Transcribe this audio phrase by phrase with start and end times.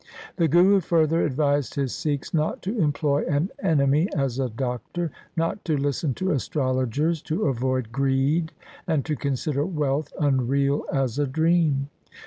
[0.37, 5.63] The Guru further advised his Sikhs not to employ an enemy as a doctor, not
[5.65, 8.51] to listen to astrologers, to avoid greed,
[8.87, 11.89] and to consider wealth unreal as a dream.